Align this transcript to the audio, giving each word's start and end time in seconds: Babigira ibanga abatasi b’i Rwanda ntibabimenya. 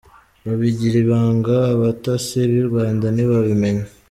Babigira 0.45 0.97
ibanga 1.03 1.55
abatasi 1.73 2.37
b’i 2.51 2.63
Rwanda 2.67 3.05
ntibabimenya. 3.13 3.85